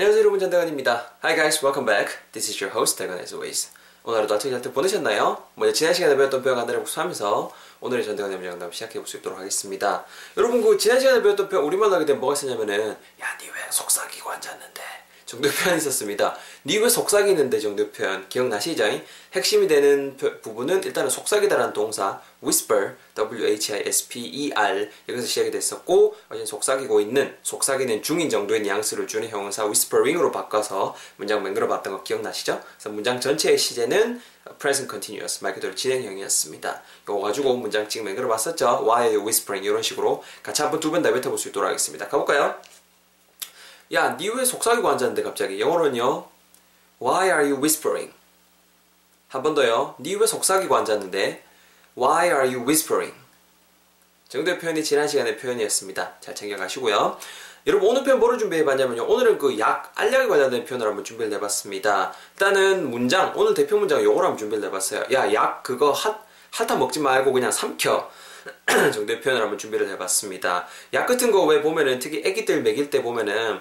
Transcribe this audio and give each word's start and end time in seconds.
안녕하세요 0.00 0.20
여러분 0.22 0.40
전대건입니다. 0.40 1.12
Hi 1.22 1.36
guys, 1.36 1.62
welcome 1.62 1.84
back. 1.84 2.16
This 2.32 2.48
is 2.48 2.64
your 2.64 2.74
host 2.74 2.96
대건 2.96 3.18
as 3.20 3.34
always. 3.34 3.68
오늘 4.02 4.20
하루도 4.20 4.34
어떻게 4.34 4.48
잘 4.48 4.62
보내셨나요? 4.72 5.44
먼저 5.56 5.74
지난 5.74 5.92
시간에 5.92 6.16
배웠던 6.16 6.40
표현 6.42 6.56
간단히 6.56 6.78
복습하면서 6.78 7.52
오늘의 7.82 8.06
전대건의 8.06 8.38
문장 8.38 8.58
답 8.58 8.72
시작해 8.72 8.94
볼 8.98 9.06
수 9.06 9.18
있도록 9.18 9.38
하겠습니다. 9.38 10.06
여러분 10.38 10.62
그 10.62 10.78
지난 10.78 10.98
시간에 10.98 11.20
배웠던 11.20 11.50
표현 11.50 11.66
우리말로 11.66 11.96
하게 11.96 12.06
되면 12.06 12.18
뭐가 12.18 12.32
있었냐면은 12.32 12.96
야 13.20 13.36
니 13.36 13.50
왜 13.50 13.60
속삭이고 13.70 14.30
앉았는데 14.30 14.82
정도의 15.30 15.54
표현이 15.54 15.78
있었습니다. 15.78 16.36
니왜 16.64 16.88
속삭이는데 16.88 17.60
정도의 17.60 17.90
표현 17.92 18.28
기억나시죠? 18.28 18.84
핵심이 19.32 19.68
되는 19.68 20.16
표- 20.16 20.40
부분은 20.40 20.82
일단은 20.82 21.08
속삭이다라는 21.08 21.72
동사 21.72 22.20
whisper, 22.42 22.94
w-h-i-s-p-e-r 23.14 24.88
여기서 25.08 25.26
시작이 25.26 25.50
됐었고 25.52 26.16
어제 26.30 26.44
속삭이고 26.44 27.00
있는, 27.00 27.36
속삭이는 27.42 28.02
중인 28.02 28.28
정도의 28.28 28.62
뉘앙스를 28.62 29.06
주는 29.06 29.28
형용사 29.28 29.64
whispering으로 29.64 30.32
바꿔서 30.32 30.96
문장 31.16 31.42
맹글어 31.44 31.68
봤던 31.68 31.92
거 31.92 32.02
기억나시죠? 32.02 32.60
그래서 32.76 32.88
문장 32.90 33.20
전체의 33.20 33.56
시제는 33.56 34.20
present 34.58 34.90
continuous, 34.90 35.44
말 35.44 35.54
그대로 35.54 35.74
진행형이었습니다. 35.76 36.82
이거 37.04 37.20
가지고 37.20 37.54
문장 37.56 37.88
찍 37.88 38.02
맹글어 38.02 38.26
봤었죠? 38.26 38.80
Why 38.84 39.02
are 39.04 39.16
you 39.16 39.24
whispering? 39.24 39.64
이런 39.64 39.82
식으로 39.82 40.24
같이 40.42 40.62
한 40.62 40.70
번 40.72 40.80
두번다 40.80 41.12
뱉어볼 41.12 41.38
수 41.38 41.48
있도록 41.50 41.68
하겠습니다. 41.68 42.08
가볼까요? 42.08 42.56
야, 43.92 44.16
니 44.18 44.28
왜 44.28 44.44
속삭이고 44.44 44.88
앉았는데 44.88 45.22
갑자기? 45.22 45.60
영어로는요. 45.60 46.26
Why 47.02 47.26
are 47.28 47.50
you 47.50 47.56
whispering? 47.60 48.12
한 49.28 49.42
번 49.42 49.54
더요. 49.54 49.94
니 50.00 50.14
왜 50.16 50.26
속삭이고 50.26 50.74
앉았는데? 50.76 51.42
Why 51.98 52.26
are 52.28 52.46
you 52.54 52.60
whispering? 52.66 53.14
정도의 54.28 54.58
표현이 54.60 54.84
지난 54.84 55.08
시간의 55.08 55.38
표현이었습니다. 55.38 56.12
잘 56.20 56.34
챙겨가시고요. 56.34 57.18
여러분 57.66 57.90
오늘 57.90 58.04
표현 58.04 58.20
뭐를 58.20 58.38
준비해봤냐면요. 58.38 59.04
오늘은 59.06 59.38
그 59.38 59.58
약, 59.58 59.92
알약에 59.96 60.28
관련된 60.28 60.64
표현을 60.64 60.86
한번 60.86 61.04
준비를 61.04 61.32
해봤습니다. 61.34 62.12
일단은 62.34 62.90
문장, 62.90 63.32
오늘 63.36 63.54
대표 63.54 63.76
문장은 63.78 64.04
요걸 64.04 64.24
한번 64.24 64.38
준비를 64.38 64.64
해봤어요. 64.66 65.04
야, 65.12 65.32
약 65.34 65.62
그거 65.64 65.90
핫, 65.90 66.24
핫한 66.52 66.78
먹지 66.78 67.00
말고 67.00 67.32
그냥 67.32 67.50
삼켜. 67.50 68.08
정도의 68.92 69.20
표현을 69.20 69.42
한번 69.42 69.58
준비를 69.58 69.88
해봤습니다. 69.90 70.66
약 70.94 71.06
같은 71.06 71.30
거 71.30 71.44
왜 71.44 71.60
보면은 71.62 71.98
특히 71.98 72.22
애기들 72.24 72.62
먹일 72.62 72.90
때 72.90 73.02
보면은 73.02 73.60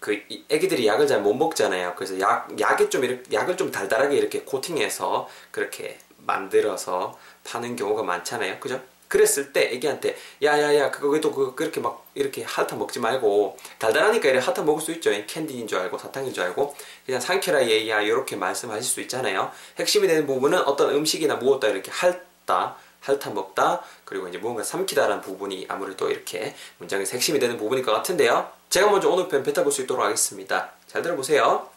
그 0.00 0.12
이- 0.28 0.44
애기들이 0.48 0.86
약을 0.86 1.06
잘 1.06 1.20
못 1.20 1.34
먹잖아요. 1.34 1.94
그래서 1.96 2.18
약 2.20 2.48
약에 2.60 2.88
좀 2.88 3.04
이렇게 3.04 3.22
약을 3.32 3.56
좀 3.56 3.70
달달하게 3.70 4.16
이렇게 4.16 4.40
코팅해서 4.42 5.28
그렇게 5.50 5.98
만들어서 6.18 7.18
파는 7.44 7.76
경우가 7.76 8.02
많잖아요. 8.02 8.58
그죠? 8.60 8.80
그랬을 9.08 9.52
때 9.52 9.70
애기한테 9.72 10.16
야야야 10.42 10.90
그거 10.90 11.20
또그 11.20 11.54
그렇게 11.54 11.80
막 11.80 12.04
이렇게 12.14 12.42
핫한 12.42 12.76
먹지 12.78 12.98
말고 12.98 13.56
달달하니까 13.78 14.28
이렇게 14.30 14.44
핫한 14.44 14.66
먹을 14.66 14.82
수 14.82 14.90
있죠. 14.92 15.10
캔디인 15.28 15.68
줄 15.68 15.78
알고 15.78 15.96
사탕인 15.96 16.32
줄 16.34 16.42
알고 16.42 16.74
그냥 17.04 17.20
삼켜라 17.20 17.68
얘야 17.68 18.00
이렇게 18.02 18.34
말씀하실 18.34 18.82
수 18.82 19.00
있잖아요. 19.02 19.52
핵심이 19.78 20.08
되는 20.08 20.26
부분은 20.26 20.58
어떤 20.62 20.90
음식이나 20.94 21.36
무엇다 21.36 21.68
이렇게 21.68 21.90
핥다 21.92 22.76
핥아 23.00 23.30
먹다 23.30 23.82
그리고 24.04 24.28
이제 24.28 24.38
무언가 24.38 24.62
삼키다라는 24.62 25.22
부분이 25.22 25.66
아무래도 25.68 26.10
이렇게 26.10 26.54
문장에서 26.78 27.12
핵심이 27.12 27.38
되는 27.38 27.56
부분일 27.56 27.84
것 27.84 27.92
같은데요. 27.92 28.50
제가 28.70 28.90
먼저 28.90 29.08
오늘 29.08 29.28
편 29.28 29.42
뱉어볼 29.42 29.70
수 29.70 29.82
있도록 29.82 30.04
하겠습니다. 30.04 30.72
잘 30.86 31.02
들어보세요. 31.02 31.68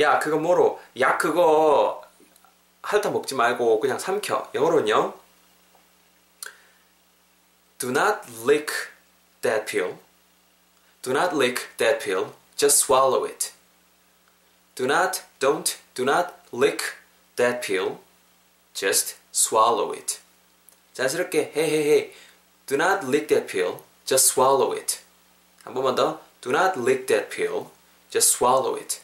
야 0.00 0.18
그거 0.18 0.36
뭐로 0.38 0.80
약 1.00 1.18
그거 1.18 2.02
핥아 2.82 3.10
먹지 3.10 3.34
말고 3.34 3.80
그냥 3.80 3.98
삼켜. 3.98 4.50
영어로는요. 4.54 5.14
Do 7.78 7.90
not 7.90 8.20
lick 8.44 8.72
that 9.40 9.66
pill. 9.66 9.98
Do 11.02 11.12
not 11.12 11.34
lick 11.34 11.76
that 11.78 12.04
pill. 12.04 12.32
Just 12.56 12.84
swallow 12.84 13.24
it. 13.24 13.52
Do 14.74 14.86
not, 14.86 15.22
don't, 15.40 15.78
do 15.94 16.04
not 16.04 16.34
lick 16.52 16.80
that 17.36 17.60
pill. 17.60 17.98
Just 18.72 19.16
swallow 19.32 19.92
it. 19.92 20.20
자연스럽게 20.94 21.52
헤헤헤. 21.56 22.12
Do 22.66 22.76
not 22.76 23.06
lick 23.06 23.26
that 23.28 23.46
pill. 23.46 23.78
Just 24.04 24.32
swallow 24.32 24.76
it. 24.76 24.98
한 25.64 25.74
번만 25.74 25.94
더. 25.94 26.20
Do 26.40 26.50
not 26.50 26.78
lick 26.78 27.06
that 27.06 27.28
pill. 27.34 27.66
Just 28.10 28.36
swallow 28.36 28.76
it. 28.78 29.00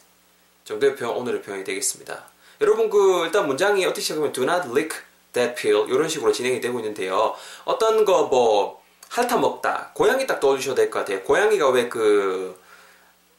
정도의 0.65 0.95
표현 0.95 1.15
오늘의 1.15 1.41
표현이 1.41 1.63
되겠습니다. 1.63 2.25
여러분 2.61 2.89
그 2.89 3.25
일단 3.25 3.47
문장이 3.47 3.85
어떻게 3.85 4.01
시작하면 4.01 4.31
do 4.33 4.43
not 4.43 4.67
lick 4.69 4.99
that 5.33 5.55
pill 5.59 5.89
이런 5.89 6.07
식으로 6.09 6.31
진행이 6.31 6.61
되고 6.61 6.77
있는데요. 6.79 7.35
어떤 7.65 8.05
거 8.05 8.27
뭐 8.27 8.79
핥아 9.09 9.37
먹다 9.37 9.89
고양이 9.95 10.27
딱 10.27 10.39
떠올리셔도 10.39 10.75
될 10.75 10.91
것 10.91 10.99
같아요. 10.99 11.23
고양이가 11.23 11.69
왜 11.69 11.89
그 11.89 12.59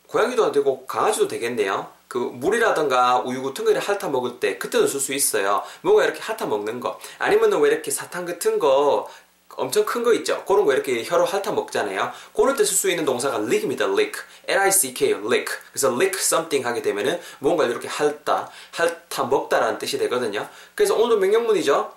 고양이도 0.09 0.51
되고 0.51 0.85
강아지도 0.87 1.29
되겠네요. 1.29 1.93
그 2.11 2.19
물이라던가 2.19 3.21
우유 3.25 3.41
같은 3.41 3.65
거를 3.65 3.81
핥아 3.81 4.09
먹을 4.09 4.41
때 4.41 4.59
그때도 4.59 4.89
쓸 4.89 4.99
수 4.99 5.15
있어요. 5.15 5.63
뭔가 5.81 6.03
이렇게 6.05 6.19
핥아 6.21 6.45
먹는 6.47 6.81
거 6.81 6.99
아니면은 7.21 7.61
왜 7.61 7.71
이렇게 7.71 7.93
사탕 7.93 8.27
같은 8.27 8.59
거 8.59 9.09
엄청 9.57 9.85
큰 9.85 10.03
거 10.03 10.13
있죠. 10.15 10.45
그런 10.45 10.65
거 10.65 10.73
이렇게 10.73 11.05
혀로 11.05 11.25
핥아 11.25 11.53
먹잖아요. 11.53 12.11
그럴 12.35 12.57
때 12.57 12.65
쓸 12.65 12.75
수 12.75 12.91
있는 12.91 13.05
동사가 13.05 13.37
lick입니다. 13.37 13.85
lick. 13.85 14.23
L-I-C-K, 14.49 15.13
lick. 15.25 15.47
그래서 15.71 15.95
lick 15.95 16.19
something 16.19 16.67
하게 16.67 16.83
되면은 16.83 17.21
뭔가 17.39 17.65
이렇게 17.67 17.87
핥다, 17.87 18.51
핥아 18.73 19.29
먹다라는 19.29 19.79
뜻이 19.79 19.97
되거든요. 19.99 20.49
그래서 20.75 20.97
오늘도 20.97 21.19
명령문이죠. 21.21 21.93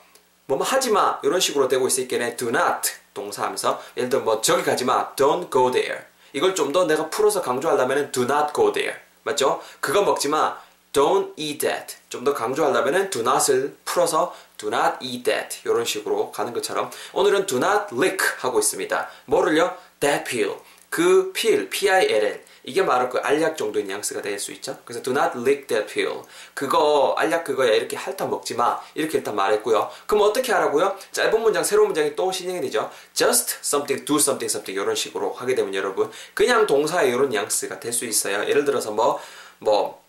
뭐뭐 0.45 0.63
하지 0.63 0.91
마 0.91 1.19
이런 1.24 1.40
식으로 1.40 1.68
되고 1.68 1.88
때는 1.88 2.38
do 2.38 2.50
not 2.50 2.91
동사하면서 3.16 3.81
예를 3.97 4.09
들어 4.09 4.22
뭐 4.22 4.41
저기 4.41 4.62
가지 4.62 4.85
마 4.85 5.16
don't 5.16 5.51
go 5.51 5.72
there 5.72 6.01
이걸 6.34 6.53
좀 6.53 6.72
더 6.72 6.85
내가 6.85 7.09
풀어서 7.09 7.41
강조하려면은 7.41 8.12
do 8.12 8.24
not 8.24 8.53
go 8.53 8.72
there 8.72 9.00
맞죠? 9.23 9.61
그거 9.79 10.01
먹지 10.03 10.29
마 10.29 10.57
don't 10.94 11.34
eat 11.38 11.57
that 11.59 11.95
좀 12.09 12.23
더 12.23 12.34
강조하려면은 12.34 13.09
do 13.09 13.22
not을 13.22 13.75
풀어서 13.84 14.34
do 14.57 14.67
not 14.69 14.97
eat 15.01 15.23
that 15.23 15.59
이런 15.66 15.84
식으로 15.85 16.31
가는 16.31 16.53
것처럼 16.53 16.91
오늘은 17.13 17.47
do 17.47 17.57
not 17.57 17.94
lick 17.94 18.19
하고 18.39 18.59
있습니다 18.59 19.09
뭐를요? 19.25 19.75
that 20.00 20.29
pill 20.29 20.56
그 20.93 21.33
pill 21.33 21.69
P-I-L-L 21.71 22.43
이게 22.65 22.85
바로 22.85 23.09
그 23.09 23.17
알약 23.17 23.57
정도의 23.57 23.83
뉘앙스가 23.85 24.21
될 24.21 24.37
수 24.37 24.51
있죠. 24.51 24.77
그래서 24.85 25.01
do 25.01 25.11
not 25.11 25.35
lick 25.35 25.65
that 25.65 25.91
pill. 25.91 26.21
그거 26.53 27.15
알약 27.17 27.45
그거야 27.45 27.71
이렇게 27.71 27.97
핥아 27.97 28.27
먹지 28.27 28.53
마. 28.53 28.79
이렇게 28.93 29.17
일단 29.17 29.35
말했고요. 29.35 29.89
그럼 30.05 30.21
어떻게 30.29 30.51
하라고요? 30.51 30.95
짧은 31.11 31.41
문장 31.41 31.63
새로운 31.63 31.87
문장이 31.87 32.15
또 32.15 32.31
진행이 32.31 32.61
되죠. 32.61 32.91
just 33.15 33.57
something, 33.63 34.05
do 34.05 34.17
something, 34.17 34.45
something 34.45 34.79
이런 34.79 34.95
식으로 34.95 35.33
하게 35.33 35.55
되면 35.55 35.73
여러분 35.73 36.11
그냥 36.35 36.67
동사의 36.67 37.09
이런 37.09 37.29
뉘앙스가 37.29 37.79
될 37.79 37.91
수 37.91 38.05
있어요. 38.05 38.47
예를 38.47 38.63
들어서 38.63 38.91
뭐뭐 38.91 39.99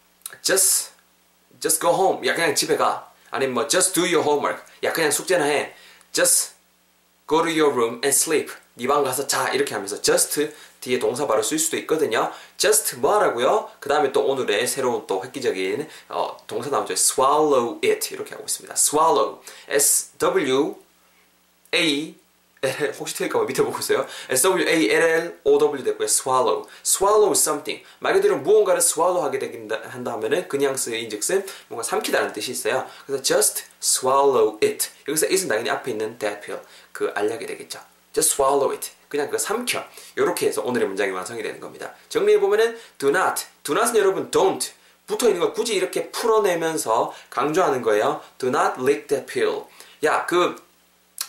just 0.42 0.90
just 1.60 1.80
go 1.80 1.94
home. 1.94 2.28
야 2.28 2.34
그냥 2.34 2.54
집에 2.54 2.76
가. 2.76 3.10
아니면 3.30 3.54
뭐 3.54 3.66
just 3.68 3.94
do 3.94 4.02
your 4.02 4.20
homework. 4.20 4.62
야 4.82 4.92
그냥 4.92 5.10
숙제나 5.10 5.46
해. 5.46 5.74
just 6.12 6.52
go 7.26 7.42
to 7.42 7.50
your 7.50 7.72
room 7.72 8.02
and 8.04 8.08
sleep. 8.08 8.52
네 8.76 8.88
방 8.88 9.04
가서 9.04 9.26
자 9.26 9.48
이렇게 9.50 9.72
하면서 9.72 10.00
just 10.02 10.52
뒤에 10.84 10.98
동사 10.98 11.26
바로 11.26 11.42
쓸 11.42 11.58
수도 11.58 11.78
있거든요. 11.78 12.30
just 12.58 12.96
뭐 12.96 13.14
하라고요? 13.14 13.70
그 13.80 13.88
다음에 13.88 14.12
또 14.12 14.24
오늘의 14.26 14.66
새로운 14.66 15.06
또 15.06 15.24
획기적인 15.24 15.88
어, 16.10 16.36
동사 16.46 16.68
나오죠. 16.68 16.92
swallow 16.92 17.78
it 17.82 18.14
이렇게 18.14 18.32
하고 18.32 18.44
있습니다. 18.44 18.74
swallow 18.74 19.40
S 19.68 20.12
W 20.18 20.76
A 21.74 22.14
L, 22.62 22.92
혹시 22.98 23.14
틀릴까봐 23.16 23.46
밑에 23.46 23.62
보고 23.62 23.78
있어요. 23.78 24.06
S 24.28 24.42
W 24.42 24.68
A 24.68 24.90
L 24.90 25.02
L 25.02 25.40
O 25.44 25.58
W 25.58 25.84
됐고요. 25.84 26.04
swallow 26.04 26.68
swallow 26.84 27.32
something 27.32 27.82
말 27.98 28.12
그대로 28.12 28.36
무언가를 28.38 28.78
swallow 28.78 29.24
하게 29.24 29.38
된다 29.38 29.80
하면은 29.84 30.46
그 30.48 30.56
뉘앙스인즉슨 30.56 31.46
뭔가 31.68 31.82
삼키다는 31.82 32.34
뜻이 32.34 32.50
있어요. 32.52 32.86
그래서 33.06 33.22
just 33.22 33.64
swallow 33.82 34.58
it 34.62 34.90
여기서 35.08 35.26
it은 35.26 35.48
당연히 35.48 35.70
앞에 35.70 35.92
있는 35.92 36.18
that 36.18 36.44
pill 36.44 36.62
그 36.92 37.10
알약이 37.14 37.46
되겠죠. 37.46 37.80
just 38.12 38.34
swallow 38.34 38.70
it. 38.70 38.90
그냥 39.14 39.30
그 39.30 39.38
삼켜. 39.38 39.84
이렇게 40.16 40.48
해서 40.48 40.60
오늘의 40.62 40.88
문장이 40.88 41.12
완성이 41.12 41.40
되는 41.40 41.60
겁니다. 41.60 41.92
정리해보면은 42.08 42.76
do 42.98 43.10
not. 43.10 43.44
do 43.62 43.72
not은 43.76 43.96
여러분 43.96 44.28
don't. 44.28 44.72
붙어 45.06 45.28
있는 45.28 45.40
걸 45.40 45.52
굳이 45.52 45.76
이렇게 45.76 46.10
풀어내면서 46.10 47.14
강조하는 47.30 47.80
거예요. 47.82 48.20
do 48.38 48.48
not 48.48 48.80
lick 48.80 49.06
that 49.06 49.32
pill. 49.32 49.62
야, 50.02 50.26
그 50.26 50.56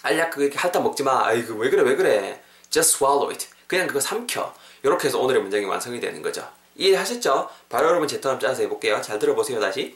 알약 0.01 0.31
그거 0.31 0.45
이렇게 0.45 0.57
핥아 0.57 0.79
먹지 0.79 1.03
마. 1.03 1.27
아이고, 1.27 1.53
왜 1.59 1.69
그래, 1.69 1.83
왜 1.83 1.95
그래. 1.95 2.41
just 2.71 2.95
swallow 2.95 3.29
it. 3.29 3.47
그냥 3.67 3.85
그거 3.85 3.99
삼켜. 3.99 4.51
이렇게 4.81 5.07
해서 5.07 5.19
오늘의 5.19 5.43
문장이 5.43 5.65
완성이 5.65 5.99
되는 5.99 6.23
거죠. 6.23 6.49
이해하셨죠? 6.77 7.49
바로 7.69 7.89
여러분 7.89 8.07
제턴 8.07 8.39
짜서 8.39 8.63
해볼게요. 8.63 8.99
잘 9.03 9.19
들어보세요, 9.19 9.59
다시. 9.59 9.95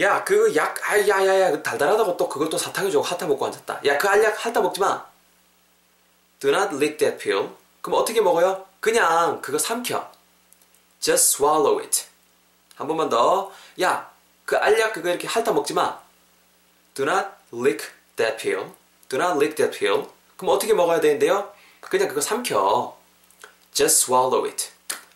야, 0.00 0.24
그 0.24 0.52
약, 0.56 0.76
아, 0.90 0.98
야, 1.06 1.24
야, 1.24 1.40
야, 1.40 1.62
달달하다고 1.62 2.16
또 2.16 2.28
그걸 2.28 2.50
또 2.50 2.58
사탕에 2.58 2.90
주고 2.90 3.04
핥아 3.04 3.26
먹고 3.28 3.46
앉았다. 3.46 3.82
야, 3.84 3.96
그 3.98 4.08
알약 4.08 4.44
핥아 4.44 4.60
먹지 4.60 4.80
마. 4.80 5.06
Do 6.40 6.50
not 6.50 6.74
lick 6.74 6.98
that 6.98 7.18
pill. 7.18 7.50
그럼 7.82 8.00
어떻게 8.00 8.20
먹어요? 8.20 8.66
그냥 8.80 9.40
그거 9.40 9.58
삼켜. 9.58 10.10
Just 11.00 11.36
swallow 11.36 11.80
it. 11.80 12.04
한 12.76 12.86
번만 12.86 13.08
더. 13.08 13.50
야, 13.80 14.10
그 14.44 14.56
알약 14.56 14.92
그거 14.92 15.10
이렇게 15.10 15.26
핥아 15.26 15.52
먹지 15.52 15.74
마. 15.74 16.00
Do 16.94 17.04
not 17.04 17.28
lick 17.52 17.86
that 18.16 18.36
pill. 18.42 18.72
Do 19.08 19.18
not 19.18 19.36
lick 19.36 19.56
that 19.56 19.78
pill. 19.78 20.08
그럼 20.36 20.54
어떻게 20.54 20.74
먹어야 20.74 21.00
되는데요? 21.00 21.52
그냥 21.80 22.08
그거 22.08 22.20
삼켜. 22.20 22.96
Just 23.72 24.04
swallow 24.04 24.46
it. 24.46 24.70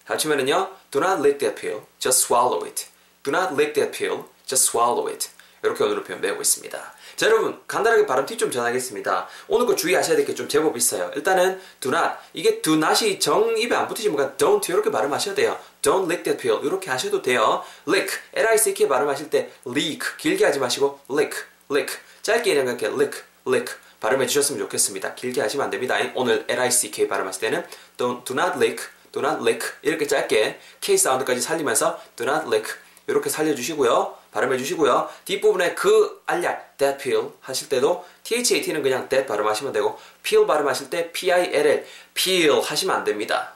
합치면은요. 0.04 0.70
Do 0.90 1.00
not 1.00 1.20
lick 1.20 1.38
that 1.38 1.60
pill. 1.60 1.82
Just 1.98 2.26
swallow 2.26 2.66
it. 2.66 2.86
Do 3.22 3.30
not 3.30 3.54
lick 3.54 3.74
that 3.74 3.96
pill. 3.96 4.26
Just 4.46 4.70
swallow 4.70 5.08
it. 5.08 5.30
이렇게 5.62 5.84
오늘 5.84 6.02
표현 6.02 6.20
배우고 6.20 6.42
있습니다. 6.42 6.94
자 7.16 7.26
여러분 7.26 7.60
간단하게 7.68 8.06
발음 8.06 8.26
팁 8.26 8.38
좀 8.38 8.50
전하겠습니다. 8.50 9.28
오늘 9.48 9.66
거 9.66 9.76
주의하셔야 9.76 10.16
될 10.16 10.26
게 10.26 10.34
좀 10.34 10.48
제법 10.48 10.76
있어요. 10.76 11.10
일단은 11.14 11.60
do 11.80 11.92
not 11.92 12.14
이게 12.32 12.60
do 12.60 12.74
not이 12.74 13.20
정 13.20 13.56
입에 13.56 13.74
안 13.74 13.86
붙으시면 13.86 14.36
don't 14.36 14.68
이렇게 14.68 14.90
발음하셔야 14.90 15.34
돼요. 15.34 15.58
Don't 15.82 16.04
lick 16.04 16.24
that 16.24 16.36
pill 16.42 16.64
이렇게 16.64 16.90
하셔도 16.90 17.22
돼요. 17.22 17.62
lick 17.86 18.08
L-I-C-K 18.34 18.88
발음하실 18.88 19.30
때 19.30 19.50
leak 19.66 20.00
길게 20.18 20.44
하지 20.44 20.58
마시고 20.58 21.00
lick 21.10 21.38
lick 21.70 21.96
짧게 22.22 22.54
그냥 22.54 22.78
이렇게 22.78 22.86
lick 22.86 23.22
lick 23.46 23.74
발음해 24.00 24.26
주셨으면 24.26 24.58
좋겠습니다. 24.60 25.14
길게 25.14 25.40
하시면 25.40 25.64
안 25.64 25.70
됩니다. 25.70 25.96
오늘 26.14 26.44
L-I-C-K 26.48 27.06
발음하실 27.06 27.40
때는 27.40 27.64
don't, 27.96 28.24
do 28.24 28.34
not 28.36 28.56
lick 28.56 28.84
do 29.12 29.22
not 29.22 29.40
lick 29.42 29.68
이렇게 29.82 30.06
짧게 30.08 30.58
K 30.80 30.96
사운드까지 30.96 31.40
살리면서 31.40 32.00
do 32.16 32.26
not 32.26 32.46
lick 32.46 32.74
이렇게 33.06 33.28
살려주시고요. 33.30 34.21
발음해 34.32 34.58
주시고요. 34.58 35.08
뒷부분에 35.24 35.74
그 35.74 36.22
알약 36.26 36.78
that 36.78 37.02
pill 37.02 37.28
하실 37.40 37.68
때도 37.68 38.04
THAT는 38.24 38.82
그냥 38.82 39.08
that 39.08 39.26
발음하시면 39.26 39.72
되고 39.72 39.98
pill 40.22 40.46
발음하실 40.46 40.90
때 40.90 41.12
P-I-L-L 41.12 41.86
peel 42.14 42.60
하시면 42.62 42.96
안 42.96 43.04
됩니다. 43.04 43.52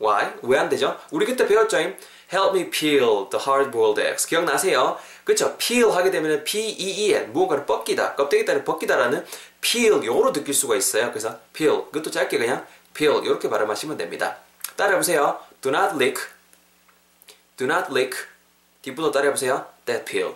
Why? 0.00 0.32
왜 0.42 0.58
안 0.58 0.68
되죠? 0.68 0.98
우리 1.10 1.26
그때 1.26 1.46
배웠죠? 1.46 1.78
Help 2.32 2.56
me 2.56 2.70
peel 2.70 3.28
the 3.30 3.44
hard-boiled 3.44 4.00
eggs. 4.00 4.26
기억나세요? 4.26 4.98
그쵸? 5.24 5.56
peel 5.58 5.90
하게 5.90 6.10
되면 6.10 6.42
P-E-E-L 6.44 7.28
무언가를 7.28 7.66
벗기다, 7.66 8.14
껍데기 8.14 8.44
따를 8.44 8.64
벗기다라는 8.64 9.24
peel 9.60 10.04
요로 10.04 10.32
느낄 10.32 10.54
수가 10.54 10.76
있어요. 10.76 11.10
그래서 11.10 11.38
peel 11.52 11.84
그것도 11.86 12.10
짧게 12.10 12.38
그냥 12.38 12.66
peel 12.94 13.24
이렇게 13.24 13.48
발음하시면 13.48 13.96
됩니다. 13.96 14.38
따라해보세요. 14.76 15.38
Do 15.60 15.70
not 15.70 15.94
lick 15.94 16.24
Do 17.56 17.66
not 17.66 17.90
lick 17.90 18.16
뒷부분 18.82 19.12
따라해보세요. 19.12 19.66
That 19.90 20.04
pill. 20.04 20.34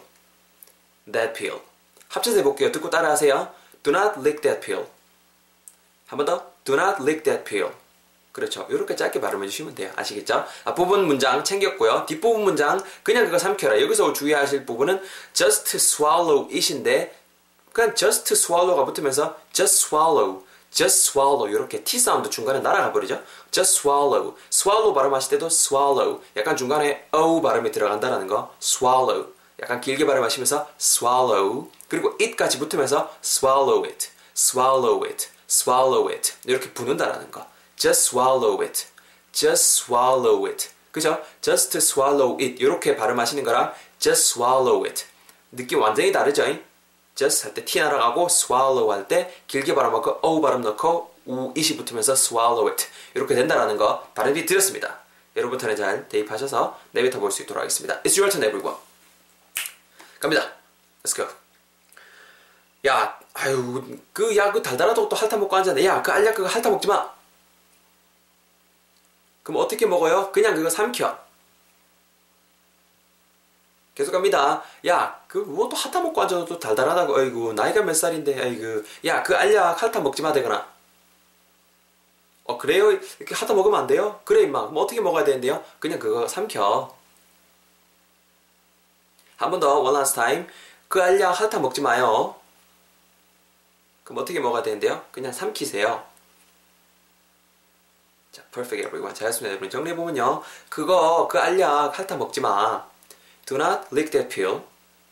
That 1.13 1.39
pill. 1.39 1.61
합쳐서 2.09 2.39
해볼게요. 2.39 2.73
듣고 2.73 2.91
따라하세요. 2.91 3.49
Do 3.85 3.93
not 3.93 4.19
lick 4.19 4.41
that 4.43 4.61
pill. 4.61 4.87
한 6.09 6.17
번 6.19 6.27
더. 6.27 6.45
Do 6.65 6.75
not 6.75 7.01
lick 7.01 7.23
that 7.23 7.45
pill. 7.45 7.71
그렇죠. 8.33 8.67
이렇게 8.69 8.97
짧게 8.97 9.21
발음해 9.21 9.47
주시면 9.47 9.77
돼요. 9.77 9.93
아시겠죠? 9.95 10.45
앞부분 10.65 11.07
문장 11.07 11.45
챙겼고요. 11.45 12.05
뒷부분 12.07 12.43
문장 12.43 12.83
그냥 13.05 13.27
그거 13.27 13.39
삼켜라. 13.39 13.81
여기서 13.81 14.13
주의하실 14.13 14.67
부분은 14.67 15.01
just 15.33 15.77
swallow 15.77 16.49
it인데 16.53 17.15
그냥 17.73 17.95
just 17.95 18.35
swallow가 18.35 18.85
붙으면서 18.87 19.37
just 19.53 19.87
swallow, 19.87 20.43
just 20.73 21.11
swallow 21.11 21.49
이렇게 21.49 21.85
T 21.85 22.01
사운드 22.01 22.29
중간에 22.29 22.59
날아가 22.59 22.93
버리죠. 22.93 23.23
just 23.53 23.79
swallow, 23.79 24.35
swallow 24.51 24.93
발음하실 24.93 25.31
때도 25.31 25.47
swallow 25.47 26.21
약간 26.37 26.57
중간에 26.57 27.07
O 27.13 27.41
발음이 27.41 27.71
들어간다는 27.71 28.27
거 28.27 28.53
swallow 28.61 29.33
약간 29.63 29.81
길게 29.81 30.05
발음하시면서 30.07 30.69
swallow 30.81 31.71
그리고 31.89 32.15
it까지 32.21 32.59
붙으면서 32.59 33.15
swallow 33.23 33.85
it, 33.85 34.09
swallow 34.37 35.05
it, 35.05 35.29
swallow 35.49 36.09
it 36.11 36.33
이렇게 36.45 36.73
부는다라는 36.73 37.31
거. 37.31 37.47
just 37.77 38.09
swallow 38.11 38.61
it, 38.63 38.87
just 39.33 39.85
swallow 39.85 40.47
it. 40.47 40.69
그죠? 40.91 41.21
just 41.41 41.77
swallow 41.79 42.37
it 42.41 42.63
이렇게 42.63 42.97
발음하시는 42.97 43.43
거랑 43.45 43.73
just 43.99 44.35
swallow 44.35 44.85
it 44.85 45.05
느낌 45.53 45.81
완전히 45.81 46.13
다르죠? 46.13 46.45
just 47.17 47.45
할때 47.47 47.65
T 47.65 47.81
날아가고 47.81 48.27
swallow 48.27 48.91
할 48.93 49.07
때 49.09 49.33
길게 49.47 49.75
발음하고 49.75 50.19
O 50.23 50.41
발음 50.41 50.63
넣고 50.63 51.15
우 51.27 51.53
it이 51.57 51.77
붙으면서 51.77 52.13
swallow 52.15 52.69
it 52.69 52.87
이렇게 53.15 53.35
된다라는 53.35 53.77
거 53.77 54.01
발음이 54.15 54.47
드렸습니다. 54.47 54.99
여러분들은 55.37 55.75
잘 55.77 56.09
대입하셔서 56.09 56.79
내뱉어 56.93 57.19
볼 57.21 57.31
수 57.33 57.43
있도록 57.43 57.61
하겠습니다. 57.61 58.01
It's 58.03 58.19
your 58.19 58.31
turn 58.31 58.45
everyone. 58.47 58.79
갑니다. 60.25 60.51
Let's 61.03 61.15
go. 61.15 61.29
야, 62.87 63.21
아유, 63.35 63.99
그, 64.15 64.35
야, 64.37 64.51
그 64.51 64.63
달달하다고 64.63 65.09
또 65.09 65.17
핥아 65.17 65.37
먹고 65.37 65.55
앉았네. 65.55 65.85
야, 65.85 66.03
그 66.03 66.11
알약 66.13 66.35
그거 66.35 66.49
핥아 66.49 66.71
먹지 66.71 66.89
마. 66.89 67.13
그럼 69.43 69.61
어떻게 69.61 69.85
먹어요? 69.85 70.33
그냥 70.33 70.55
그거 70.55 70.71
삼켜. 70.71 71.19
계속 73.95 74.13
갑니다. 74.13 74.63
야, 74.87 75.23
그, 75.29 75.39
뭐또 75.39 75.77
핫타 75.77 76.01
먹고 76.01 76.23
앉아도 76.23 76.47
또 76.47 76.59
달달하다고, 76.59 77.17
아이고, 77.17 77.53
나이가 77.53 77.83
몇 77.83 77.93
살인데, 77.95 78.41
아이고. 78.41 78.83
야, 79.05 79.23
그 79.23 79.37
알약 79.37 79.83
핫타 79.83 80.01
먹지 80.01 80.23
마 80.23 80.33
되거나. 80.33 80.67
어, 82.45 82.57
그래요? 82.57 82.91
이렇게 82.91 83.35
핫타 83.35 83.53
먹으면 83.53 83.81
안 83.81 83.87
돼요? 83.87 84.21
그래, 84.25 84.43
임마. 84.43 84.69
그럼 84.69 84.79
어떻게 84.79 85.01
먹어야 85.03 85.25
되는데요? 85.25 85.63
그냥 85.79 85.99
그거 85.99 86.27
삼켜. 86.27 87.04
한 89.45 89.51
번 89.51 89.61
더, 89.61 89.81
one 89.81 89.95
last 89.97 90.15
time. 90.15 90.47
그 90.89 91.03
알약 91.03 91.39
핫타 91.41 91.59
먹지 91.61 91.81
마요. 91.81 92.37
그럼 94.05 94.23
어떻게 94.23 94.41
먹어야 94.41 94.63
되는데요? 94.63 95.05
그냥 95.13 95.33
삼키세요. 95.33 96.05
자, 98.33 98.43
perfect 98.53 98.87
everyone. 98.87 99.15
잘했습니다, 99.15 99.51
여러분. 99.51 99.71
정리해보면요. 99.71 100.43
그거, 100.69 101.29
그 101.29 101.39
알약 101.39 101.99
핥아 101.99 102.17
먹지 102.17 102.41
마. 102.41 102.85
Do 103.47 103.57
not 103.57 103.87
lick 103.93 104.11
that 104.11 104.29
pill. 104.29 104.63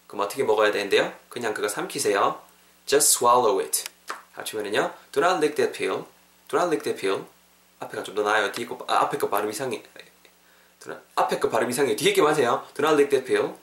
그럼 0.06 0.26
어떻게 0.26 0.43
먹어야 0.44 0.73
되는데요? 0.73 1.12
그냥 1.28 1.55
그거 1.55 1.69
삼키세요. 1.69 2.40
Just 2.87 3.17
swallow 3.19 3.61
it. 3.61 3.85
합치면은요. 4.32 4.93
Do 5.12 5.20
not 5.23 5.37
lick 5.37 5.55
that 5.56 5.73
pill. 5.76 6.05
Do 6.49 6.58
not 6.58 6.67
lick 6.67 6.82
that 6.85 7.00
pill. 7.00 7.25
앞에가 7.81 8.02
좀 8.02 8.14
더 8.14 8.23
나아요. 8.23 8.50
뒤에 8.52 8.67
거, 8.67 8.78
아, 8.88 9.02
앞에 9.02 9.19
거 9.19 9.28
발음 9.28 9.50
이상해. 9.50 9.82
앞에 11.14 11.38
거 11.38 11.49
발음 11.49 11.70
이상해. 11.70 11.94
뒤에 11.96 12.12
게 12.12 12.23
맞아요. 12.23 12.67
Do 12.75 12.85
not 12.85 12.94
lick 12.94 13.08
that 13.11 13.25
pill. 13.25 13.55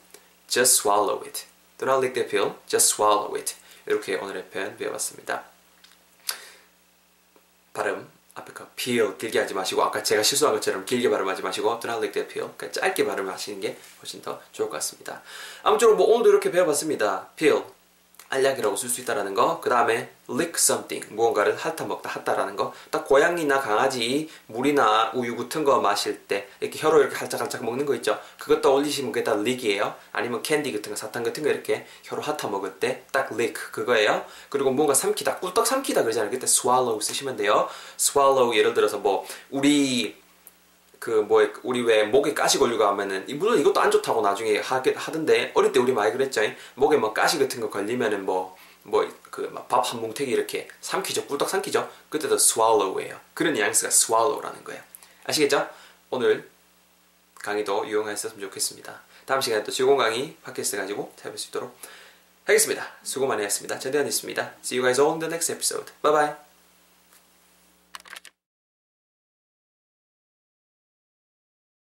Just 0.50 0.82
swallow 0.82 1.22
it. 1.24 1.46
Do 1.78 1.86
not 1.86 2.00
lick 2.00 2.14
that 2.14 2.28
pill. 2.28 2.56
Just 2.66 2.94
swallow 2.94 3.34
it. 3.36 3.54
이렇게 3.86 4.16
오늘의 4.16 4.50
표현 4.50 4.76
배워봤습니다. 4.76 5.44
발음 7.72 8.10
앞에 8.34 8.52
거 8.52 8.66
pill 8.74 9.16
길게 9.16 9.38
하지 9.38 9.54
마시고 9.54 9.82
아까 9.82 10.02
제가 10.02 10.22
실수한 10.24 10.54
것처럼 10.54 10.84
길게 10.84 11.08
발음하지 11.08 11.42
마시고 11.42 11.78
do 11.80 11.88
not 11.88 11.98
lick 11.98 12.12
that 12.12 12.32
pill 12.32 12.52
그러니까 12.56 12.80
짧게 12.80 13.06
발음하시는 13.06 13.60
게 13.60 13.78
훨씬 14.00 14.20
더 14.22 14.42
좋을 14.52 14.68
것 14.68 14.76
같습니다. 14.76 15.22
아무쪼록 15.62 15.96
뭐 15.96 16.08
오늘도 16.08 16.30
이렇게 16.30 16.50
배워봤습니다. 16.50 17.28
pill 17.36 17.62
알약이라고 18.30 18.76
쓸 18.76 18.88
수 18.88 19.00
있다라는 19.00 19.34
거, 19.34 19.60
그 19.60 19.68
다음에 19.68 20.10
lick 20.28 20.54
something, 20.54 21.12
무언가를 21.12 21.56
핥아먹다, 21.56 22.08
핥다라는 22.08 22.54
거, 22.56 22.72
딱 22.90 23.04
고양이나 23.04 23.60
강아지 23.60 24.28
물이나 24.46 25.10
우유 25.14 25.36
같은 25.36 25.64
거 25.64 25.80
마실 25.80 26.20
때 26.26 26.48
이렇게 26.60 26.78
혀로 26.78 27.00
이렇게 27.00 27.16
할짝할짝 27.16 27.64
먹는 27.64 27.84
거 27.84 27.94
있죠. 27.96 28.18
그것 28.38 28.62
떠올리시면 28.62 29.10
그게 29.10 29.24
다 29.24 29.32
lick이에요. 29.32 29.94
아니면 30.12 30.42
캔디 30.42 30.72
같은 30.72 30.92
거, 30.92 30.96
사탕 30.96 31.24
같은 31.24 31.42
거 31.42 31.50
이렇게 31.50 31.86
혀로 32.04 32.22
핥아먹을 32.22 32.78
때 32.78 33.04
딱 33.12 33.32
lick 33.32 33.54
그거예요. 33.72 34.24
그리고 34.48 34.70
뭔가 34.70 34.94
삼키다, 34.94 35.38
꿀떡 35.40 35.66
삼키다 35.66 36.02
그러잖아요. 36.02 36.30
그때 36.30 36.44
swallow 36.44 37.00
쓰시면 37.00 37.36
돼요. 37.36 37.68
swallow 37.98 38.56
예를 38.56 38.74
들어서 38.74 38.98
뭐 38.98 39.26
우리 39.50 40.16
그뭐 41.00 41.48
우리 41.64 41.82
왜 41.82 42.04
목에 42.04 42.34
가시 42.34 42.58
걸리고 42.58 42.84
하면은 42.84 43.24
물론 43.38 43.58
이것도 43.58 43.80
안 43.80 43.90
좋다고 43.90 44.20
나중에 44.22 44.58
하게 44.58 44.94
하던데 44.94 45.50
어릴 45.54 45.72
때 45.72 45.80
우리 45.80 45.92
많이 45.92 46.12
그랬죠. 46.12 46.42
목에 46.74 46.96
뭐 46.98 47.12
가시 47.12 47.38
같은 47.38 47.60
거 47.60 47.68
걸리면은 47.68 48.24
뭐 48.24 48.56
뭐 48.84 49.06
그 49.30 49.52
밥 49.68 49.84
한 49.84 50.00
뭉태기 50.00 50.30
이렇게 50.30 50.68
삼키죠. 50.80 51.26
꿀떡 51.26 51.48
삼키죠. 51.48 51.88
그때도 52.08 52.34
swallow예요. 52.36 53.18
그런 53.34 53.52
뉘앙스가 53.54 53.88
swallow라는 53.88 54.64
거예요. 54.64 54.82
아시겠죠? 55.24 55.68
오늘 56.10 56.48
강의도 57.34 57.84
이용하셨으면 57.84 58.40
좋겠습니다. 58.48 59.00
다음 59.26 59.40
시간에 59.40 59.62
또 59.64 59.70
즐거운 59.70 59.98
강의 59.98 60.36
팟캐스트 60.42 60.76
가지고 60.76 61.12
찾아뵐 61.16 61.38
수 61.38 61.48
있도록 61.48 61.76
하겠습니다. 62.44 62.86
수고 63.02 63.26
많이 63.26 63.42
했습니다. 63.44 63.78
전대현 63.78 64.06
있습니다. 64.06 64.42
See 64.64 64.78
you 64.78 64.82
guys 64.82 65.00
all 65.00 65.12
in 65.12 65.20
the 65.20 65.30
next 65.30 65.52
episode. 65.52 65.92
Bye 66.02 66.12
bye. 66.12 66.49